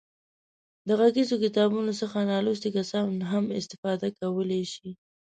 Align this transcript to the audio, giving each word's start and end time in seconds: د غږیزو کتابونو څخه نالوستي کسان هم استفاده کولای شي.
د 0.87 0.89
غږیزو 0.99 1.35
کتابونو 1.43 1.91
څخه 2.01 2.27
نالوستي 2.31 2.69
کسان 2.77 3.07
هم 3.31 3.43
استفاده 3.59 4.07
کولای 4.19 4.63
شي. 4.73 4.89